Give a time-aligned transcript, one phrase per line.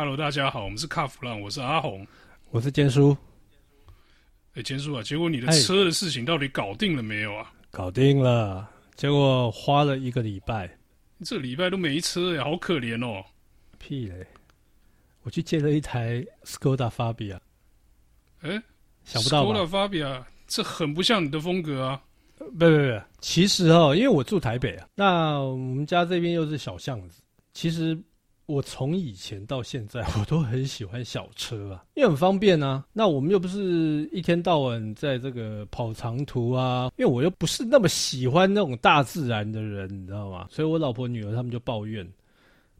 [0.00, 2.06] Hello，大家好，我们是卡弗朗，我是阿红，
[2.52, 3.14] 我是坚叔。
[4.54, 7.52] 哎，坚叔啊，结果你的车的事情到底搞定了没有啊？
[7.70, 8.66] 搞定了，
[8.96, 10.74] 结果花了一个礼拜，
[11.22, 13.22] 这礼拜都没车呀，好可怜哦。
[13.76, 14.26] 屁嘞！
[15.22, 17.38] 我去借了一台 Skoda Fabia。
[18.40, 18.58] 哎，
[19.04, 22.02] 想不到吧？Skoda Fabia，这很不像你的风格啊。
[22.38, 27.20] 不不不，其实哦，因为我住台北啊，那我们家这边又是小巷子，
[27.52, 28.02] 其实。
[28.50, 32.84] 我从以前到现在， 我都很喜欢小车啊，因为很方便啊。
[32.92, 40.48] 那我们又不是一天到晚在这个跑长途啊，因为我又不是那么喜欢那种大自然的人，你知道吗？
[40.50, 42.06] 所以我老婆女儿他们就抱怨，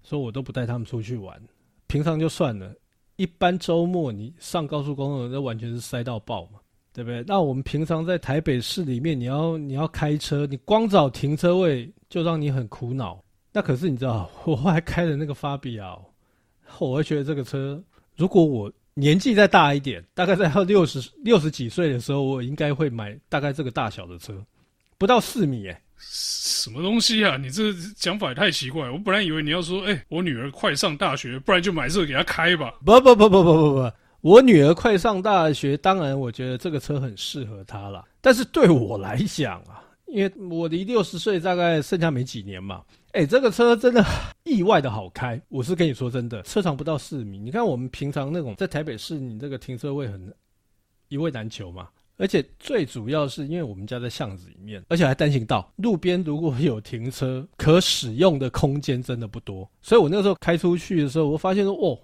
[0.03, 1.41] 说我都不带他们出去玩。
[1.87, 2.75] 平常就算了，
[3.17, 6.59] 一般周末你上高速公路，那完全是塞到爆嘛，
[6.93, 7.25] 对不对？
[7.27, 13.23] 那我们平常在台北市里面，你要你要开车，你光找停车位就让你很苦恼。
[13.53, 15.97] 那可是你知道， 我后来开的那个法比亚，
[16.79, 17.83] 我会觉得这个车，
[18.17, 24.35] 如果我年纪再大一点，大概在要六十六十几岁的时候，我应该会买大概这个大小的车，
[24.99, 25.77] 不到四米诶。
[26.03, 27.37] 什么东西啊？
[27.37, 28.89] 你这讲法也太奇怪。
[28.89, 32.73] 我本来以为你要说，哎，我女儿快上大学，不然就买这个给她开吧。
[32.85, 33.93] 不不不不不不不，
[34.23, 38.07] 我女儿快上大学，当然我觉得这个车很适合她了。
[38.23, 42.83] 但是对我来讲啊，因为我离六十岁大概剩下没几年嘛。
[43.13, 44.05] 哎、这个车真的
[44.45, 47.39] 意外的好开，我是跟你说真的，车长不到四米。
[47.39, 50.33] 你看我们平常那种在台北市，你这个停车位很
[51.09, 51.89] 一位难求嘛。
[52.19, 59.69] 而且最主要是因为我们家在巷子里面，而且还单行道，路边如果有停车可使用的空间真的不多。
[59.81, 61.99] 所以我那个时候开出去的时候，我发现说哦，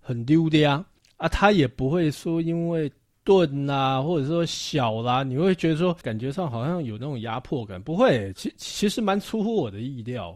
[0.00, 0.84] 很溜的呀。
[1.16, 2.90] 啊，它也不会说因为
[3.24, 10.34] 钝啊，或者说小啦，你会觉得说感觉上好像有那种压迫感，不会，其其实蛮出乎我的意料。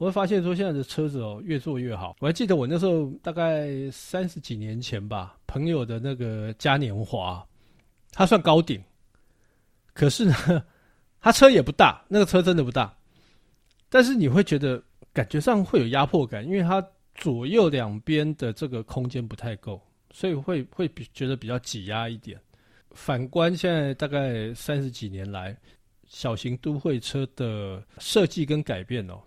[0.00, 2.16] 我会发现说，现在的车子哦，越做越好。
[2.20, 7.46] 我还记得我那时候大概三十几年前吧，朋友的那个嘉年华，
[8.10, 8.82] 它算高顶，
[9.92, 10.34] 可是呢，
[11.20, 12.96] 它车也不大，那个车真的不大，
[13.90, 14.82] 但是你会觉得
[15.12, 16.82] 感觉上会有压迫感，因为它
[17.14, 19.78] 左右两边的这个空间不太够，
[20.12, 22.40] 所以会会比觉得比较挤压一点。
[22.92, 25.54] 反观现在大概三十几年来，
[26.06, 29.20] 小型都会车的设计跟改变哦。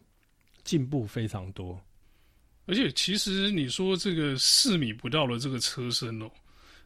[0.63, 1.79] 进步非常多，
[2.66, 6.29] 而且其实你说这个四米不到的这个车身哦，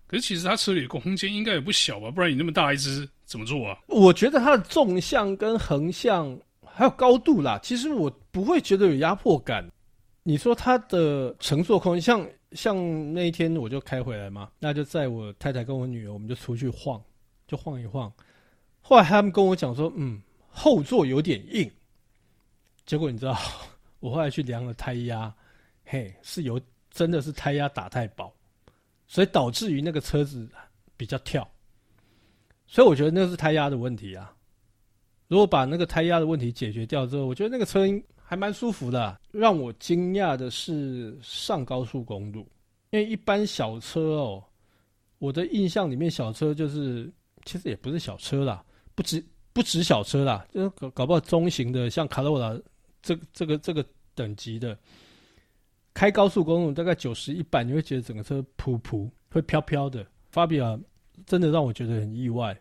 [0.08, 2.10] 可是其实它车里的空间应该也不小吧？
[2.10, 3.78] 不然你那么大一只怎么做啊？
[3.88, 9.70] 我觉得它的纵向跟横向还有高度啦，其实我不会觉得有压迫感。
[10.24, 17.02] 你说它的乘坐空间，像像那一天我就开回来嘛，那就载我太太跟我女儿，我们就出去晃，
[17.48, 18.12] 就晃一晃。
[18.82, 21.70] 后来他们跟我讲说，嗯，后座有点硬。
[22.88, 23.38] 结果你知道，
[24.00, 25.32] 我后来去量了胎压，
[25.86, 26.60] 嘿，是有
[26.90, 28.34] 真的是胎压打太薄，
[29.08, 30.50] 所以导致于那个车子
[30.96, 31.48] 比较跳，
[32.66, 34.34] 所以我觉得那是胎压的问题啊。
[35.28, 37.82] 如果把那个胎压的问题解决掉之后，我觉得那个车
[38.16, 39.20] 还蛮舒服的。
[39.32, 42.48] 让我惊讶的是上高速公路，
[42.92, 44.44] 因为一般小车哦，
[45.20, 47.12] 我的印象里面小车就是
[47.44, 48.64] 其实也不是小车啦，
[48.96, 52.58] 不止不止小车啦，就是搞搞不好中型的像卡罗拉。
[53.08, 54.78] 这这个这个等级的
[55.94, 60.06] 开高速公路大概九十一百，你会觉得整个车噗噗会飘飘的。
[60.30, 60.78] 法比亚
[61.26, 62.56] 真的让我觉得很意外，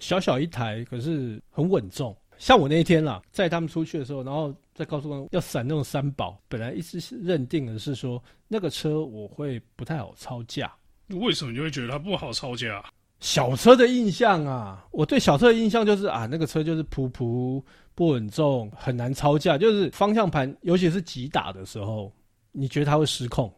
[0.00, 2.16] 小小一台可是很稳重。
[2.38, 10.72] 像我那一天啦，载他们出去的时候，然后在高速公路要闪那种三宝，本来一直是认定的是说那个车我会不太好超价。
[11.08, 12.84] 为什么你会觉得它不好超价？
[13.20, 17.62] 小车的印象啊，我对小车的印象就是啊，那个车就是噗噗
[17.94, 22.12] 不稳重，很难超驾，就是方向盘，尤其是急打的时候，
[22.52, 23.52] 你觉得它会失控。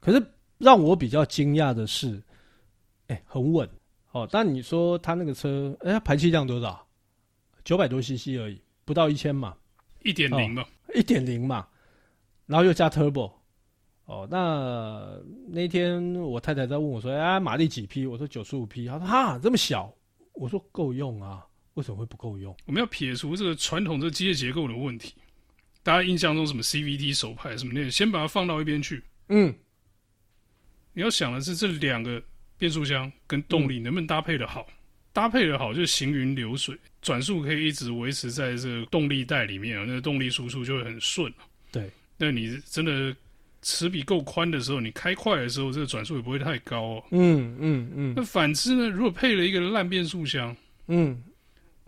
[0.00, 0.22] 可是
[0.58, 2.22] 让我比较惊讶的是，
[3.06, 3.68] 哎、欸，很稳
[4.12, 4.28] 哦。
[4.30, 6.86] 但你说它那个车，哎、欸，排气量多少？
[7.64, 9.56] 九百多 CC 而已，不到一千嘛，
[10.02, 10.64] 一点零嘛，
[10.94, 11.66] 一点零嘛，
[12.46, 13.32] 然后又加 Turbo。
[14.08, 19.94] 哦，那那天我太太在问我说：“哎，马力几匹？”我说：“九十五匹。”她说：“哈，这么小。”
[20.32, 21.44] 我说：“够用啊，
[21.74, 25.12] 为什么会不够用？”我们要撇除这个传统这机械结构的问题，
[25.82, 29.04] 大家印象中什么 CVT 手排什么那些，先把它放到一边去。
[29.28, 29.54] 嗯，
[30.94, 32.22] 你要想的是这两个
[32.56, 34.66] 变速箱跟动力能不能搭配的好？
[34.70, 34.74] 嗯、
[35.12, 41.30] 搭配的好就是行云流水，转速可以一直维持在这个动力带里面，那个动力输出就会很顺。
[41.70, 43.14] 对，那你真的。
[43.62, 47.04] 齿比够宽的时候，你开快的时候，这个转速也不会太高哦。
[47.10, 48.14] 嗯嗯嗯。
[48.16, 48.88] 那反之呢？
[48.88, 50.56] 如果配了一个烂变速箱，
[50.86, 51.22] 嗯，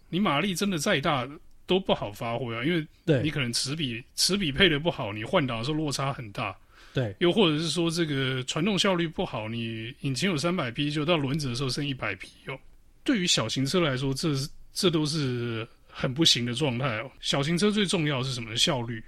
[0.09, 1.29] 你马力真的再大
[1.67, 2.85] 都不好发挥啊，因为
[3.23, 6.57] 你可能齿比齿比配的不好，你换挡的时候落差很大。
[6.93, 12.59] 对，又或者是说这个传动效率不好，你引擎有三百匹，就到轮子的时候剩一百匹哦。
[13.05, 14.31] 对于小型车来说，这
[14.73, 17.09] 这都是很不行的状态哦。
[17.21, 18.57] 小型车最重要的是什么？
[18.57, 19.01] 效率。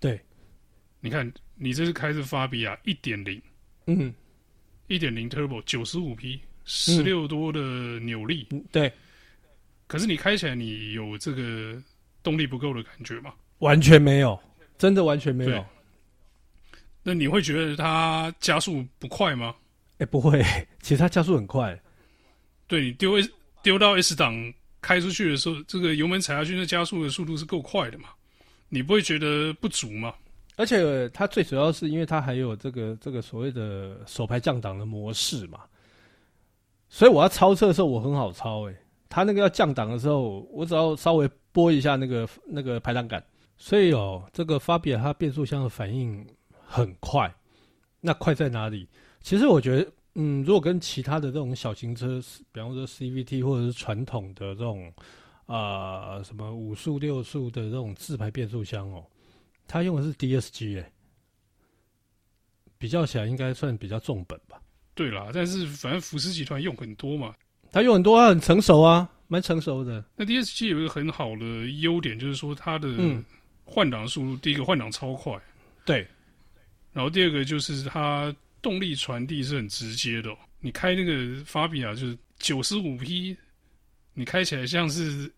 [0.00, 0.20] 对，
[1.00, 3.42] 你看，你这是开着法比亚一点零，
[3.86, 4.14] 嗯，
[4.86, 7.60] 一点零 Turbo 九十五匹，十六多的
[8.00, 8.92] 扭力，嗯，对。
[9.86, 11.82] 可是你开起来，你有这个
[12.22, 13.34] 动力不够的感觉吗？
[13.58, 14.38] 完全没有，
[14.78, 15.64] 真的完全没有。
[17.02, 19.54] 那你会觉得它加速不快吗？
[19.94, 20.44] 哎、欸，不会，
[20.80, 21.76] 其实它加速很快。
[22.66, 23.32] 对，你丢 S
[23.62, 28.10] 丢到 S 档开出去的时候，这个油门踩下去，那加速的速度是够快的嘛？
[28.68, 30.14] 你不会觉得不足吗？
[30.58, 35.60] 而且它最主要是因为它还有这个这个所谓的手排降档的模式嘛，
[36.88, 38.76] 所以我要超车的时候我很好超诶、
[39.08, 43.22] 它那个要降档的时候，我只要稍微拨一下那个那个排档杆，
[43.56, 46.26] 所以哦，这个法比亚它变速箱的反应
[46.66, 47.32] 很快。
[48.00, 48.88] 那快在哪里？
[49.20, 52.20] 其实我觉得，嗯，如果跟其他的这种小型车，
[52.52, 54.92] 比方说 CVT 或者是传统的这种
[55.46, 59.04] 啊、什么五速六速的这种自排变速箱哦，
[59.68, 60.92] 它用的是 DSG 诶、欸，
[62.78, 64.60] 比较起来应该算比较重本吧？
[64.94, 67.32] 对啦，但是反正福斯集团用很多嘛。
[67.70, 70.02] 他用很多，他很成熟啊，蛮成熟的。
[70.16, 71.44] 那 DSG 有一个很好的
[71.80, 72.88] 优点，就是说它的
[73.64, 75.38] 换挡速度，第一个换挡超快，
[75.84, 76.04] 对。
[76.94, 80.34] 然后第二个就是它动力传递是很直接的。
[80.60, 83.36] 你开那个法比亚就是九十五匹，
[84.14, 85.30] 你开起来像是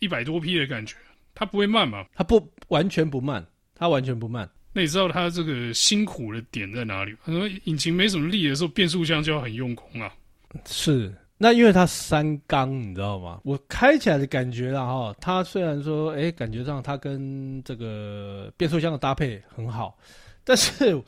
[0.00, 0.96] 一百多匹的感觉，
[1.32, 2.04] 它不会慢嘛？
[2.12, 3.46] 它不完全不慢，
[3.78, 4.48] 它完全不慢。
[4.72, 7.16] 那你知道它这个辛苦的点在哪里？
[7.24, 10.12] 他说引擎没什么力的时候，变速箱就要很用功啊。
[10.66, 11.14] 是。
[11.40, 13.40] 那因为它三缸，你知道吗？
[13.44, 19.96] 我开起来的感觉啦，哈，它虽然说，哎，感觉上它跟这个变速箱的搭配很好，
[20.42, 21.00] 但是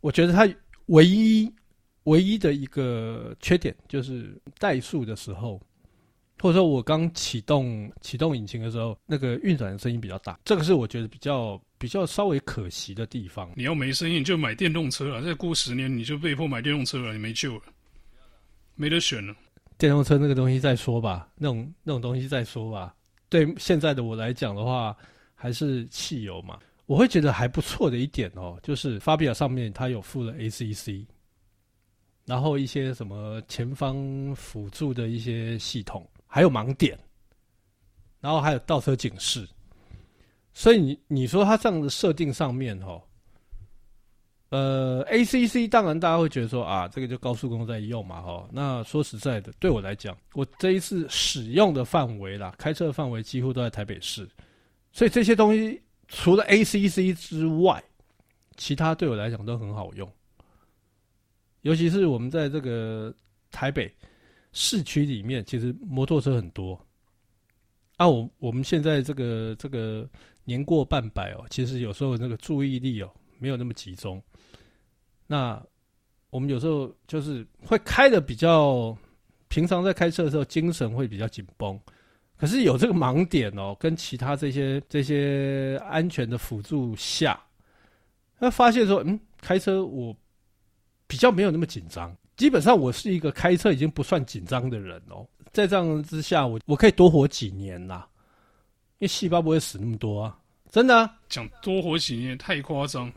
[0.00, 0.48] 我觉得它
[0.86, 1.52] 唯一
[2.04, 5.60] 唯一的一个缺点就是怠速的时候，
[6.46, 13.50] 或者说我刚启动启动引擎的时候，那个运转的声音比较大，这个是我觉得比较比较稍微可惜的地方。
[13.56, 17.62] 你要没声音，你就买电动车了，再过十年你就被迫买电动车了，你没救了，
[18.76, 19.34] 没得选了。
[19.76, 22.94] 电动车那个东西再说吧，那种那种东西再说吧。
[23.28, 24.96] 对现在的我来讲的话，
[25.34, 26.60] 还是汽油嘛。
[26.86, 31.04] 我会觉得还不错的一点哦，就是法比亚上面它有附了 ACC，
[32.24, 36.98] 然后一些什么前方辅助的一些系统，还有盲点，
[38.20, 39.48] 然后还有倒车警示。
[40.52, 43.02] 所以你你说它这样的设定上面哦。
[44.50, 48.48] 呃，ACC 当然大家会觉得说啊，这个就高速公路在用嘛，哈。
[48.52, 54.26] 那说实在的，对我来讲，我这一次使用的范围啦，开车的范围几乎都在台北市，
[54.92, 57.82] 所以这些东西除了 ACC 之外，
[58.56, 60.10] 其他对我来讲都很好用。
[61.62, 63.12] 尤其是我们在这个
[63.50, 63.92] 台北
[64.58, 66.80] 市区里面，其实摩托车很多。
[67.98, 70.08] 啊，我我们现在这个这个
[70.44, 74.22] 年过半百哦，其实有时候那个注意力哦，没有那么集中。
[75.26, 75.62] 那
[76.30, 78.96] 我们有时候就是会开的比较，
[79.48, 81.78] 平常在开车的时候精神会比较紧绷，
[82.38, 87.38] 可是有这个盲点哦，跟其他这些这些安全的辅助下，
[88.38, 90.16] 那发现说，嗯，开车我
[91.06, 98.06] 比较没有那么紧张，基本上我是一个开车已经不算紧张的人哦，在这样之下，我我可以多活几年啦，
[98.98, 100.38] 因为细胞不会死那么多啊，
[100.70, 103.10] 真的啊，讲多活几年太夸张。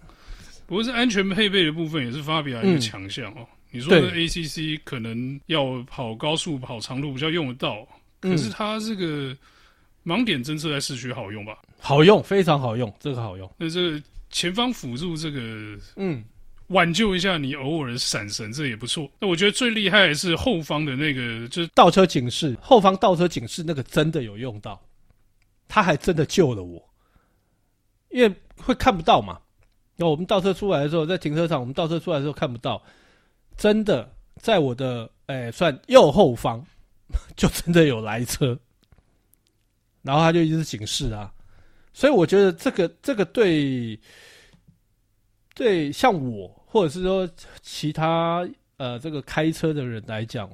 [0.65, 3.45] 不过，是安全配备的部分也是法比亚一个强项哦。
[3.71, 7.87] 你说的 ACC 可能要跑高速、跑长路比较用得到，
[8.19, 9.35] 可是它这个
[10.05, 11.57] 盲点侦测在市区好用吧？
[11.79, 13.51] 好用，非常好用，这个好用。
[13.57, 15.39] 那这个前方辅助这个，
[15.97, 16.23] 嗯，
[16.69, 19.09] 挽救一下你偶尔的闪神，这也不错。
[19.19, 24.79] 那我觉得最厉害的是后方的那个，就是倒车警示，后方倒车警示那个真的有用到，
[25.67, 26.83] 他还真的救了我，
[28.09, 29.39] 因为会看不到嘛。
[29.95, 32.81] 那我们倒车出来的时候，在停车场，我们倒车出来的时候看不到，
[33.57, 36.65] 真的在我的哎、算右后方，
[37.35, 38.57] 就真的有来车，
[40.01, 41.33] 然后他就一直警示啊，
[41.93, 43.99] 所以我觉得这个这个对
[45.53, 47.27] 对像我或者是说
[47.61, 48.47] 其他
[48.77, 50.47] 呃这个开车的人来讲，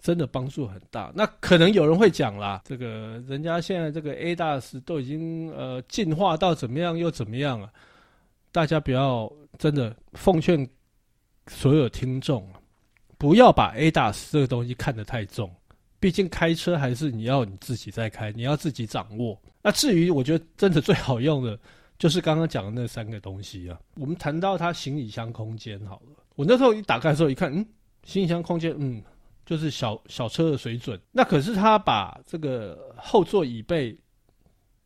[0.00, 1.12] 真的帮助很大。
[1.14, 7.68] 那可能有人会讲啦，这个人家现在这个 ADAS 都已经呃进化到怎么样又怎么样了。
[8.52, 10.66] 大家不要真的奉劝
[11.48, 12.48] 所有听众，
[13.18, 15.52] 不要把 ADAS 这个东西看得太重。
[15.98, 19.36] 毕竟开车还是你要你自己在开，你要自己掌握。
[19.62, 21.58] 那至于我觉得真的最好用的，
[21.98, 23.78] 就是刚刚讲的那三个东西啊。
[23.94, 27.66] 我们谈到它行李箱空间好了，我那时候一打开的时候一看，嗯，
[28.04, 29.02] 行李箱空间，嗯，
[29.44, 31.00] 就是小小车的水准。
[31.12, 33.96] 那可是他把这个后座椅背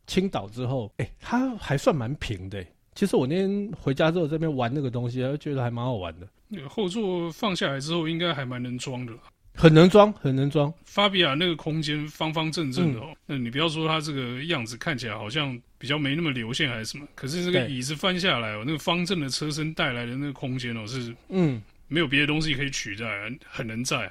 [0.07, 2.65] 倾倒之后，哎、欸，它还算蛮平的、
[2.95, 6.29] 其实我那天回家之后这边玩那个东西，觉得还蛮好玩的。
[6.49, 9.13] 那个后座放下来之后，应该还蛮能装的。
[9.55, 10.73] 很能装，很能装。
[10.85, 23.07] 法比亚那个空间方方正正的哦，那、嗯、你不要说它这个样子看起来好像比较没那么流线还是什么，可是这个椅子翻下来哦，那个方正的车身带来的那个空间哦，是嗯，没有别的东西可以取代，
[23.47, 24.11] 很能载。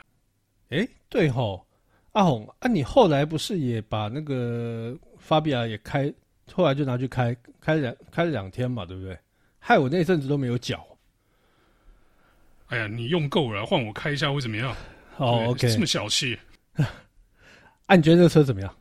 [0.69, 1.65] 哎，对吼，
[2.11, 6.13] 阿红啊，你后来不是也把那个法比亚也开，
[6.53, 9.17] 后来就拿去开，开两开了两天嘛，对不对？
[9.57, 10.85] 害我那阵子都没有脚。
[12.67, 14.75] 哎呀，你用够了，换我开一下会怎么样？
[15.19, 16.37] 哦，OK，这么小气。
[17.85, 18.75] 啊，你觉得这个车怎么样？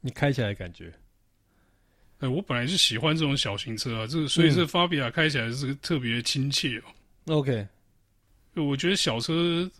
[0.00, 0.92] 你开起来的感觉？
[2.20, 7.36] 哎，我本来是喜欢这种小型车啊，这个所以这法比亚开起来是特别亲切哦。
[7.38, 7.66] OK，
[8.54, 9.70] 我觉得小车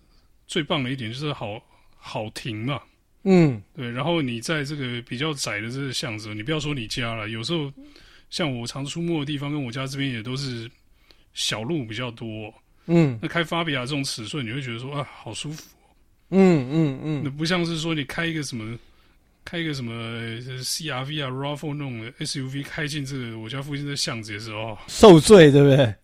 [0.46, 1.62] 最棒的一点就是好
[1.96, 2.82] 好停嘛。
[3.22, 3.90] 嗯，对。
[3.90, 7.72] 然后你在这个比较窄的这个巷子，你不要说你家了，有时候
[8.28, 10.68] 像我常出没的地方，跟我家这边也都是
[11.32, 12.52] 小路比较多。
[12.86, 15.62] 嗯，那开法比亚这种尺寸，你会觉得说啊，好舒服。
[16.30, 18.76] 嗯嗯嗯，那不像是说你开一个什么，
[19.44, 19.92] 开一个什么
[20.40, 25.94] CRV 啊、RAV4 那种 SUV 开进这个我家附近的巷子的时候，受罪，对不对？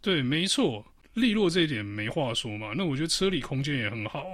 [0.00, 2.72] 对，没错，利落这一点没话说嘛。
[2.74, 4.24] 那我觉得车里空间也很好。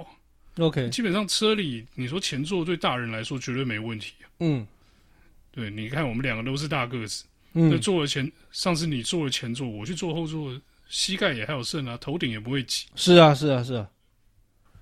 [0.57, 4.13] OK，基本上车里你说前座对大人来说绝对没问题。
[4.39, 4.65] 嗯，
[5.51, 10.51] 对，你看我们两个都是大个子，嗯，那坐了前，上次你坐了前座，我去坐后座，
[10.87, 12.87] 膝盖也还有剩啊，头顶也不会挤。
[12.95, 13.87] 是啊，是啊，是啊。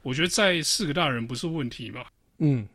[0.08, 2.06] 我觉得载四个大人不是问题嘛。
[2.38, 2.66] 嗯，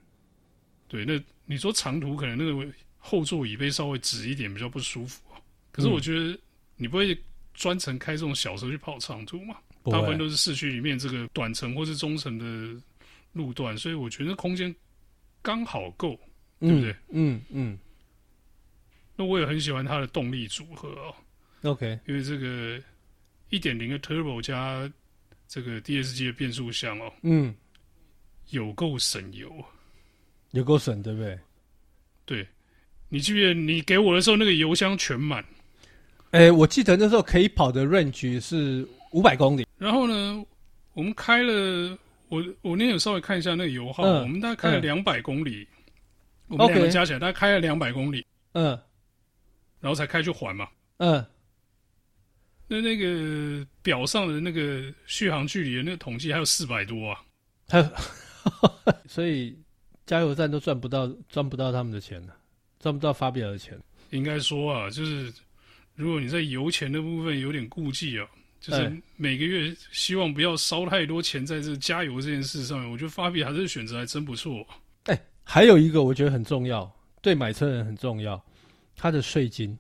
[0.87, 5.23] 对，那你说长途可能那个后座椅背稍微直一点比较不舒服，
[5.71, 6.39] 可是我觉得
[6.77, 7.19] 你不会
[7.55, 9.57] 专程开这种小车去跑长途嘛？
[9.85, 12.79] 大部分都是市区里面这个短程或是中程的
[13.33, 14.75] 路段，所以我觉得空间
[15.41, 16.21] 刚好够，
[16.61, 16.93] 对不对？
[17.12, 17.79] 嗯嗯，嗯。
[19.17, 21.15] 那我也很喜欢它的动力组合哦。
[21.62, 22.79] OK，因为这个
[23.49, 24.93] 一点零的 Turbo 加。
[25.53, 27.55] 这个 DSG 的变速箱哦，嗯，
[28.53, 29.53] 有够省油，
[30.53, 31.39] 有够省，对不对？
[32.25, 32.49] 对，
[33.11, 35.45] 你记不记得你给我的时候，那个油箱全满？
[36.31, 39.67] 哎，我记得那时候可以跑的 range 是五百公里。
[39.77, 40.43] 然后呢，
[40.95, 41.99] 我们开了，
[42.31, 45.69] 我我那天有稍微看一下那个油耗，嗯、我们大概开了两百公里，
[46.49, 48.69] 嗯、我们两个加起来大概开了两百公里，嗯，
[49.81, 50.67] 然后才开去还嘛，
[50.97, 51.23] 嗯。
[52.73, 57.21] 那那个表上的那个续航距离的那个统计还有四百多啊，
[57.69, 57.91] 还有，
[59.07, 59.55] 所以
[60.07, 62.35] 加油站都赚不到赚不到他们的钱了，
[62.81, 63.79] 赚不到发表的钱。
[64.09, 65.31] 应该说啊，就是
[65.97, 68.26] 如果你在油钱的部分有点顾忌啊，
[68.59, 74.67] 就是每个月希望不要烧太多钱在这加油这件事上面，我觉得发比还是选择还真不错。
[75.05, 78.43] 哎，还有一个我觉得很重要，对买车人很重要，
[78.97, 79.76] 他的税金。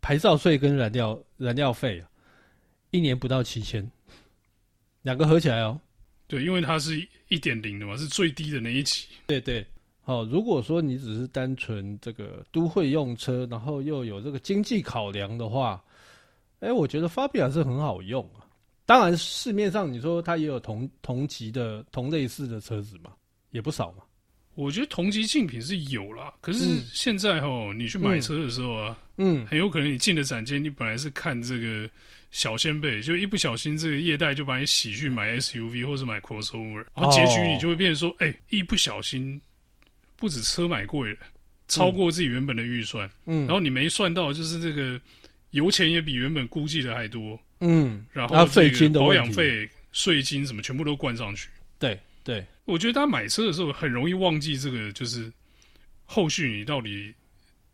[0.00, 2.08] 牌照税跟燃料燃料费啊，
[2.90, 3.88] 一年不到七千，
[5.02, 5.80] 两个合起来哦。
[6.26, 9.06] 对，因为它是一点零的嘛，是最低的那一级。
[9.26, 9.66] 对对，
[10.02, 15.82] 好，如果说你只是单纯这个都会用车，然后又有这个经济考量的话，
[16.60, 18.44] 哎，我觉得法比亚是很好用啊。
[18.84, 23.12] 当然，市面上你说它也有同同级的同类似的车子嘛，
[23.50, 24.02] 也不少嘛。
[24.58, 31.88] 我觉得同级竞品是有啦，可是现在哦，你去买车的时候啊，嗯，很有可能你进的展间，你本来是看这个
[32.32, 39.40] 小掀背，就一不小心这个业代就把你洗去买 SUV 或是买 crossover，然后结局你就会变成说，哎、欸，一不小心
[40.16, 41.18] 不止车买贵了，
[41.68, 45.00] 超过自己原本的预算，嗯，然后你没算到就是这个
[45.52, 51.48] 油钱也比原本估计的还多，嗯，然后税金的保养费、税金什么全部都灌上去，
[51.78, 51.96] 对
[52.28, 52.46] 对。
[52.66, 55.32] 我觉得大家买车的时候很容易忘记这个，就是
[56.04, 57.14] 后续你到底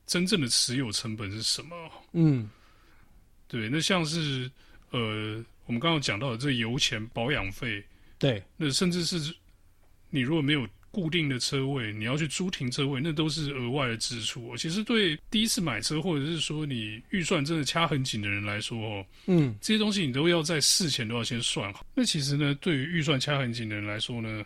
[0.07, 1.91] 真正的持有成本是什么？
[2.13, 2.49] 嗯，
[3.49, 4.49] 对，那像是
[4.91, 7.85] 呃，我们刚刚讲到的这油钱、保养费，
[8.17, 9.35] 对，那甚至是
[10.11, 14.57] 你如果没有固定的车位，你要去租停车位，那都是额外的支出。
[14.57, 21.85] 其实对第一次买车或者是说你预算真的掐很紧的人来说，哦，嗯，这些东西你都要在事前都要先算好。
[21.95, 24.45] 那其实呢，对于预算掐很紧的人来说呢，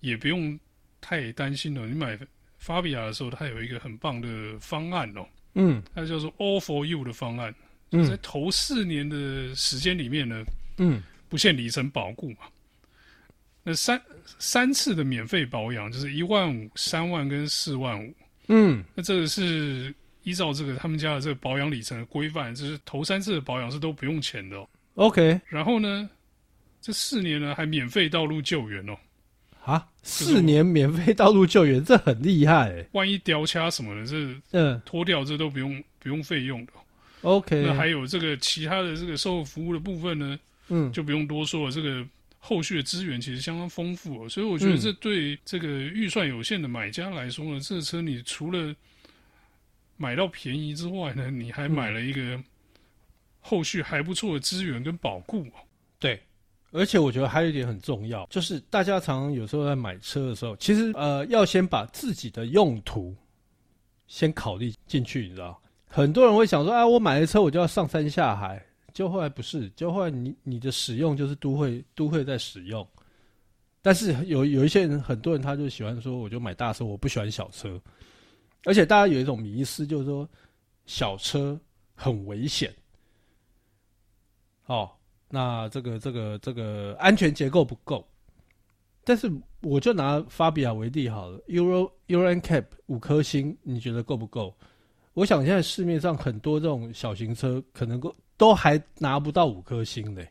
[0.00, 0.56] 也不用
[1.00, 1.84] 太担心了。
[1.86, 2.16] 你买
[2.58, 5.26] 法比亚的时候，它有一个很棒的方案哦。
[5.54, 7.52] 嗯，它叫做 All for You 的方案。
[7.90, 10.44] 嗯，在头四年的时间里面呢，
[10.76, 12.46] 嗯，不限里程保固嘛。
[13.68, 14.00] 那三
[14.38, 18.14] 三次的免费保养，就是一万五、三万跟四万五。
[18.46, 24.66] 嗯，那这个是依照这个他们家的这个保养里程的规范，就是头三次的保养是都不用钱的哦。
[24.94, 26.08] OK，然后呢，
[26.80, 28.96] 这四年呢还免费道路救援哦。
[29.66, 32.88] 啊，四年免费道路救援，这很厉害欸。
[32.92, 34.16] 万一掉卡什么的，这
[34.52, 36.72] 嗯脱掉这都不用不用费用的。
[37.20, 41.70] OK，那还有这个其他的这个售后服务的部分呢，嗯，就不用多说了。
[41.70, 42.02] 这个
[42.38, 48.74] 后续的资源其实相当丰富哦，所以我觉得这对这个预算有限的买家来说呢，这个车你除了
[49.96, 52.42] 买到便宜之外呢，你还买了一个
[53.40, 55.46] 后续还不错的资源跟保固。
[55.98, 56.20] 对。
[56.70, 63.16] 而且我觉得还有一点很重要，就是大家常常有时候在买车的时候，其实呃要先把自己的用途
[64.06, 65.58] 先考虑进去，你知道？
[65.86, 72.86] 很多人会想说，啊，我买了车我就要上山下海，就后来不是，就后来你你的使用就是都会都会在使用，
[73.82, 77.80] 但是有有一些人，很多人他就喜欢说，我就买大车，我不喜欢小车，
[78.64, 80.28] 而且大家有一种迷思，就是说
[80.86, 81.58] 小车
[81.94, 82.74] 很危险，
[84.66, 84.90] 哦。
[85.30, 88.02] 那这个这个这个安全结构不够，
[89.04, 89.30] 但是
[89.60, 94.56] 我就拿法比亚为例好了，Euro Euro NCAP 五颗星，你觉得够不够？
[95.12, 100.26] 我想现在市面上很多这种小型车，可能够都还拿不到五颗星嘞，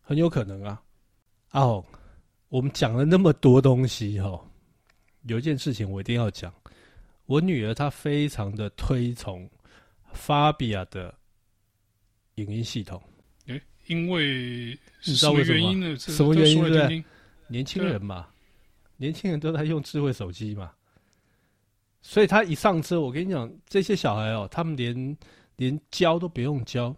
[0.00, 0.80] 很有可能啊。
[1.50, 1.84] 哦，
[2.48, 4.40] 我们讲了那么多东西哈，
[5.22, 6.54] 有一件事情我一定要讲，
[7.24, 9.50] 我女儿她非常的推崇
[10.12, 11.12] 法比亚的
[12.36, 13.02] 影音系统。
[13.86, 15.96] 因为什么原因呢？
[15.96, 16.60] 什么原因？
[16.64, 17.04] 对，
[17.46, 18.26] 年轻人嘛，
[18.96, 20.72] 年轻人都在用智慧手机嘛，
[22.02, 25.16] 所以他一上车，我跟你讲，这些小孩哦，他们连
[25.54, 26.92] 连教都不用教，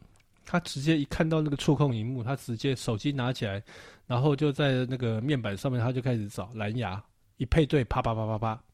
[0.51, 3.63] 他直接一看到那个触控荧幕，他直接手机拿起来，
[4.07, 7.05] 然后就在那个面板上面，他就开始找蓝牙，
[7.37, 8.65] 一配对，啪啪啪啪啪，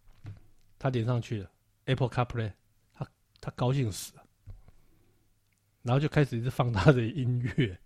[0.78, 1.50] 他连上去了
[1.86, 2.52] ，Apple CarPlay，
[2.94, 3.04] 他
[3.40, 4.22] 他高兴死了，
[5.82, 7.76] 然后就开始一直放他的音乐。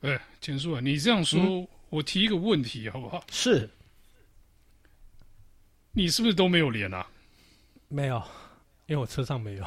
[0.04, 3.24] 哎，简叔啊，你这样说，嗯、我提一个问题好不好？
[3.30, 3.70] 是，
[5.92, 7.06] 你是不是都没有连啊？
[7.88, 8.22] 没有，
[8.88, 9.64] 因为我车上没有。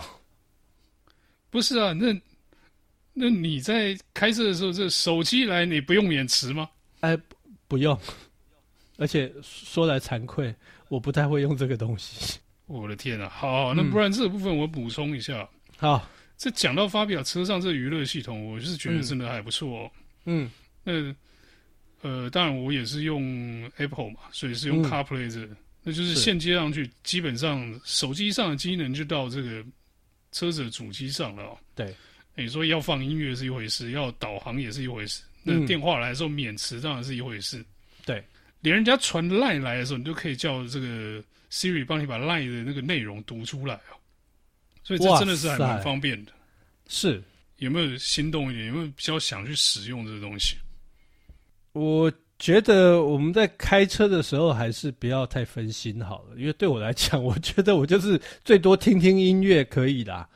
[1.53, 2.19] 不是啊，那
[3.13, 6.67] 那你在开车的时候，这手机来你不用免持吗？
[7.01, 7.15] 哎，
[7.67, 7.95] 不用。
[8.97, 10.53] 而且说来惭愧，
[10.87, 12.39] 我不太会用这个东西。
[12.65, 13.29] 我的天啊！
[13.29, 15.41] 好，那不然这个部分我补充一下。
[15.41, 19.91] 嗯、好，这讲到发表车上这娱乐系统，我就是觉得真的还不错哦。
[20.25, 20.49] 嗯
[20.85, 21.15] 嗯，
[22.01, 29.63] 那呃，当然我也是用 Apple 嘛，所以是用 CarPlay 这个，嗯、那就是线接上去，基本上手机上的机能就到这个
[30.33, 31.57] 车子的主机上了、喔。
[31.73, 31.95] 对，
[32.35, 35.23] 你说要放音乐是一回事，要导航也是一回事。
[35.43, 37.59] 那电话来的时候免持当然是一回事。
[37.59, 37.65] 嗯、
[38.05, 38.23] 对，
[38.59, 43.99] 连人家传 Line 来的时候，你都可以叫这个 Siri 帮你把 Line 的那个内容读出来哦、喔。
[44.83, 46.33] 所以这真的是还蛮方便的。
[46.89, 47.23] 是。
[47.57, 48.67] 有没有心动一点？
[48.67, 50.57] 有没有比较想去使用这个东西？
[51.71, 52.11] 我
[52.43, 60.27] 觉得我们在开车的时候还是不要太分心好了，因为对我来讲，我觉得我就是最多听听音乐可以啦。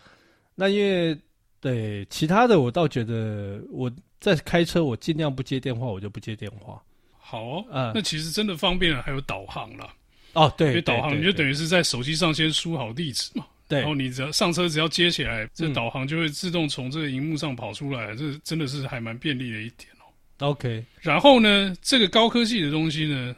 [0.55, 1.19] 那因为
[1.59, 3.91] 对其他的，我倒觉得我
[4.21, 6.81] 在开车，我尽量不接电话，我就不接电话。
[7.19, 9.93] 好哦，嗯，那其实真的方便了，还有导航啦。
[10.31, 13.45] 哦，对，因为导航你就等于是在手机上先输好地址嘛。
[13.67, 19.96] 对，然后你只要上车，只要接起来，这导航就会自动从这个荧幕上跑出来，嗯、这真的是还蛮便利的一点哦。
[20.39, 23.35] OK，然后呢，这个高科技的东西呢，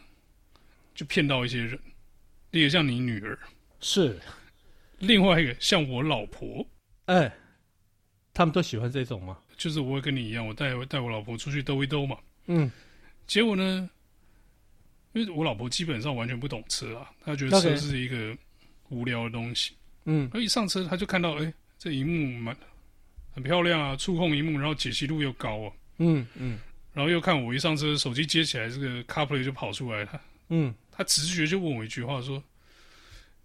[0.94, 1.80] 就骗到一些人，
[2.52, 3.40] 例如像你女儿，
[3.80, 4.20] 是，
[4.98, 6.66] 另外一个像我老婆，
[7.06, 7.32] 哎，
[8.34, 9.38] 他们都喜欢这种吗？
[9.56, 12.18] 就是我会跟你一样，我带带我老婆出去兜一兜嘛。
[12.48, 12.70] 嗯，
[13.28, 13.90] 结果呢，
[15.14, 18.36] 因为我老婆基本上完全不懂车啊，她觉得车是一个
[18.90, 19.74] 无聊的东西。
[20.04, 22.56] 嗯，而一上车，她就看到，哎、欸，这一幕蛮
[23.32, 26.60] 很漂亮啊，触控萤幕，然后解析度又高啊，嗯嗯，
[27.00, 32.44] 然后又看我一上车，手机接起来，这个 CarPlay 就跑出来，他，嗯，他直觉就问我一句话，说，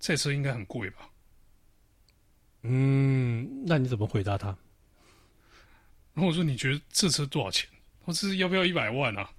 [0.00, 1.08] 这车应该很贵吧？
[2.62, 4.48] 嗯，那你怎么回答他？
[6.14, 7.70] 然后我说，你觉得这车多少钱？
[8.04, 9.30] 我说这是要不要一百万啊？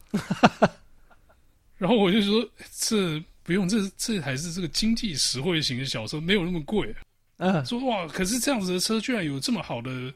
[1.77, 6.95] 然后我就说，这不用，这这还是这个经济实惠型的小车，没有那么贵。
[7.35, 10.13] 嗯，说哇，可是这样子的车居然有这么好的、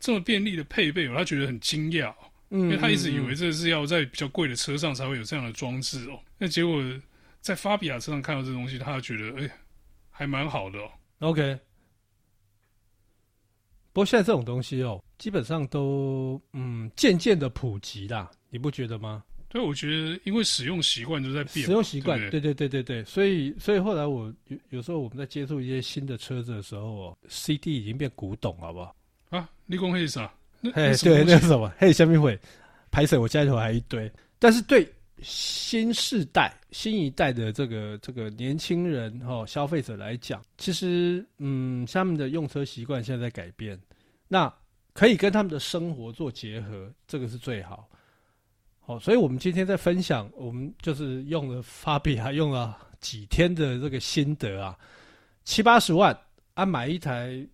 [0.00, 2.31] 这么便利的配备哦，他觉得很惊讶哦。
[2.54, 6.20] 嗯，因为他一直以为这是要在比较贵的车上才会有这样的装置哦。
[6.36, 6.84] 那结果
[7.40, 9.50] 在法比亚车上看到这东西，他觉得哎，
[10.10, 10.90] 还蛮好的哦。
[11.20, 11.58] OK，
[13.92, 19.24] 不过现在这种东西哦，基本上都嗯渐渐的普及啦，你不觉得吗？
[19.48, 28.94] 对，我觉得因为使用习惯就在变，使用习惯，对对对对对对，所以所以后来我有有时候我们在接触一些新的车子的时候哦，CD 已经变古董，好不好？
[29.30, 30.32] 啊，立功黑啥？
[30.74, 31.72] 哎，对，那是什么？
[31.76, 32.38] 嘿，下面会
[32.90, 34.10] 拍摄，我家里头还一堆。
[34.38, 34.88] 但是对
[35.20, 43.78] 新世代、新一代的这个这个年轻人哈消费者来讲，其实嗯，他们的用车习惯现在在改变，
[44.28, 44.52] 那
[44.92, 47.88] 可以跟他们的生活做结合，这个是最好。
[48.80, 54.76] 好，所以我们今天在分享，我们就是用了法比亚，用了几天的这个心得啊，
[55.44, 56.16] 七八十万
[56.54, 57.46] 啊，买一台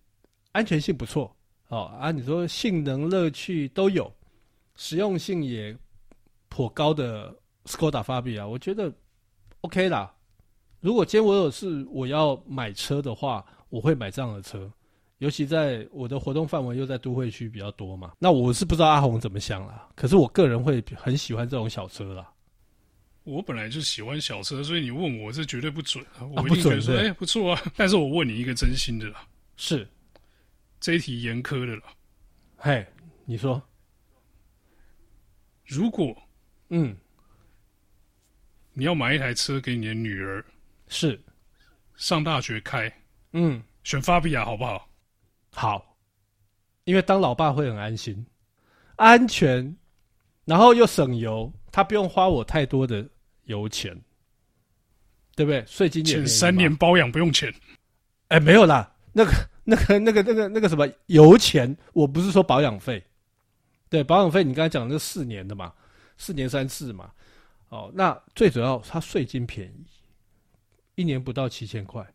[0.51, 1.35] 安全性不错。
[1.69, 4.11] 哦啊，你说性能、乐趣都有，
[4.75, 5.75] 实用性也
[6.49, 7.33] 颇高的
[7.65, 8.91] Skoda Fabia，我觉得
[9.61, 10.13] OK 啦。
[10.81, 14.71] 如果今天我有事我要买车的话，我会买这样的车，
[15.19, 18.13] 尤其在我的活动范围又在都会区比较多嘛。
[18.17, 22.31] 那我是不知道阿红怎么想啦，可是我个人会很喜欢这种小车啦。
[23.25, 27.61] 我本来就喜欢小车，所以你问我这绝对不准啊，我一定觉得说哎、欸、不错啊。
[27.75, 29.87] 但是我问你一个真心的啦，是。
[30.79, 31.83] 这一题严苛的了，
[32.55, 32.85] 嘿，
[33.25, 33.61] 你说，
[35.65, 36.15] 如果
[36.69, 36.95] 嗯，
[38.73, 40.43] 你要买一台车给你的女儿，
[40.87, 41.21] 是。
[41.95, 42.89] 上大学开，
[43.33, 44.87] 嗯，选法比亚好不好？
[45.51, 45.97] 好，
[46.85, 48.25] 因为当老爸会很安心，
[48.95, 49.75] 安全，
[50.45, 53.05] 然后又省油，他不用花我太多的
[53.43, 53.93] 油钱，
[55.35, 55.65] 对不对？
[55.65, 57.53] 税金也前三年保养不用钱，
[58.29, 59.31] 哎，没有啦，那个。
[59.69, 63.03] 那个、那个、那个、那个什么油钱，我不是说保养费，
[63.89, 65.73] 对，保养费你刚才讲的是四年的嘛，
[66.17, 67.11] 四年三次嘛，
[67.69, 69.85] 哦，那最主要它税金便宜，
[70.95, 72.05] 一年不到七千块，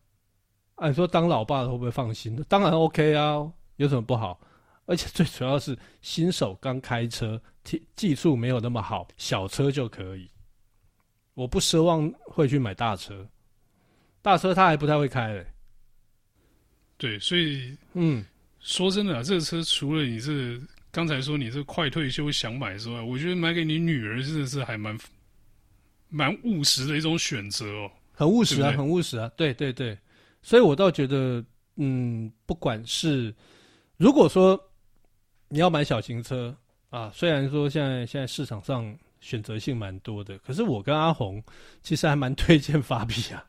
[0.74, 2.36] 按说当老爸的会不会放心？
[2.48, 4.38] 当然 OK 啊，有什么不好？
[4.86, 10.30] 而且最主要是新手刚开车，技技术没有那么好，小车就可以，
[11.32, 13.26] 我不奢望会去买大车，
[14.20, 15.46] 大车他还不太会开嘞、
[17.04, 18.24] 对，所以嗯，
[18.60, 20.58] 说真的啊，这个车除了你这
[20.90, 24.98] 刚才说你这快退休想买之外，我觉得买给你女儿真的是还蛮
[26.08, 27.90] 蛮务实的一种选择哦。
[28.14, 29.98] 很务实啊，很务实啊，对对对。
[30.40, 31.44] 所以我倒觉得，
[31.76, 33.34] 嗯，不管是
[33.98, 34.58] 如果说
[35.48, 36.56] 你要买小型车
[36.88, 41.44] 啊，虽然说现在现在市场上选择性蛮多的，可是我跟阿红
[41.82, 43.44] 其实还蛮推荐 法比啊，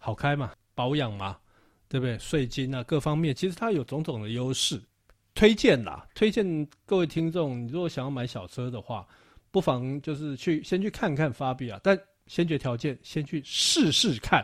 [0.00, 0.50] 好开嘛。
[0.74, 1.36] 保养嘛，
[1.92, 2.18] 对不对？
[2.18, 4.82] 税金啊，各方面其实它有种种的优势，
[5.34, 9.06] 推荐啦，推荐各位听众，你如果想要买小车的话，
[9.50, 14.42] 不妨就是去先去看看法比啊，但先决条件先去试试看，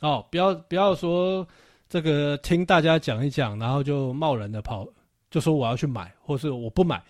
[0.00, 1.46] 哦，不要不要说
[1.90, 4.88] 这个听大家讲一讲，然后就贸然的跑，
[5.30, 7.04] 就说我要去买，或是我不买，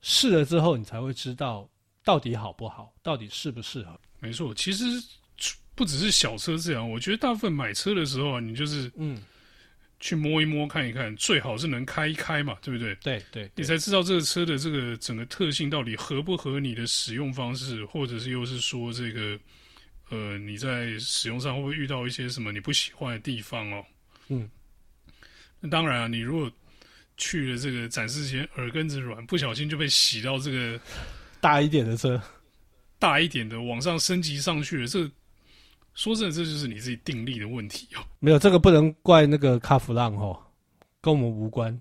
[0.00, 1.68] 试了之后你才会知道
[2.04, 3.98] 到底好不好，到底适不适合。
[4.20, 4.84] 没错，其实。
[5.74, 9.22] 不只是小车这样，我觉得大部分买车的时候啊，你就是嗯，
[10.00, 12.94] 去摸一摸看一看，最好是能开一开嘛，对不对？
[12.96, 19.38] 对对，你才知道这个车的这个整个特性到底合不合你的使用方式，或者是又是说这个
[20.10, 23.84] 呃，你在使用上会不会遇到一些什么你不喜欢的地方哦？
[24.28, 24.48] 嗯，
[25.58, 26.52] 那当然啊，你如果
[27.16, 30.78] 去了这个展示间耳根子软，不小心就被洗到这个
[31.40, 32.22] 大一点的车，
[32.98, 35.10] 大一点的往上升级上去了，这个。
[35.94, 38.04] 说真的，这就是你自己定力的问题哦。
[38.20, 40.38] 没有这个不能怪那个卡弗朗哦，
[41.00, 41.80] 跟我们无关，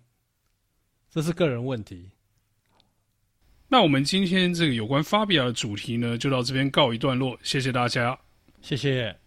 [1.09, 2.09] 这是个人问题。
[3.67, 8.19] 那我们今天这个有关发比亚的主题呢，就到这边告一段落，谢谢大家，
[8.61, 9.20] 谢谢。